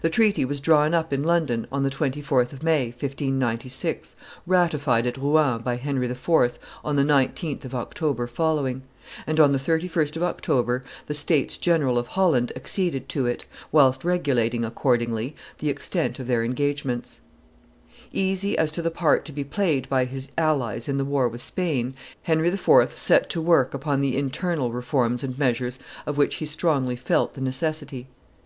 [0.00, 5.18] The treaty was drawn up in London on the 24th of May, 1596, ratified at
[5.18, 6.58] Rouen by Henry IV.
[6.82, 8.80] on the 19th of October following,
[9.26, 14.06] and on the 31st of October the States General of Holland acceded to it, whilst
[14.06, 17.20] regulating, accordingly, the extent of their engagements.
[18.10, 21.42] Easy as to the part to be played by his allies in the war with
[21.42, 21.92] Spain,
[22.22, 22.96] Henry IV.
[22.96, 27.42] set to work upon the internal reforms and measures of which he strongly felt the
[27.42, 28.06] necessity.